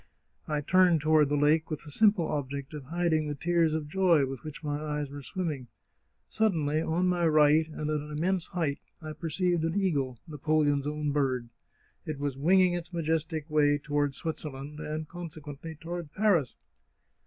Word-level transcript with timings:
I 0.47 0.61
turned 0.61 0.99
toward 0.99 1.29
the 1.29 1.37
lake 1.37 1.69
with 1.69 1.83
the 1.83 1.91
simple 1.91 2.27
object 2.27 2.73
of 2.73 2.85
hiding 2.85 3.27
the 3.27 3.35
tears 3.35 3.75
of 3.75 3.87
joy 3.87 4.25
with 4.25 4.43
which 4.43 4.63
my 4.63 4.81
eyes 4.81 5.11
were 5.11 5.21
swimming. 5.21 5.67
Suddenly, 6.27 6.81
on 6.81 7.05
my 7.07 7.27
right, 7.27 7.67
and 7.69 7.87
at 7.87 7.99
an 7.99 8.09
immense 8.09 8.47
height, 8.47 8.79
I 8.99 9.13
perceived 9.13 9.63
an 9.63 9.79
eagle. 9.79 10.17
Na 10.27 10.37
poleon's 10.37 10.87
own 10.87 11.11
bird; 11.11 11.49
it 12.03 12.17
was 12.17 12.35
winging 12.35 12.73
its 12.73 12.91
majestic 12.91 13.47
way 13.47 13.77
toward 13.77 14.15
Switzerland, 14.15 14.79
and 14.79 15.07
consequently 15.07 15.75
toward 15.75 16.11
Paris. 16.13 16.55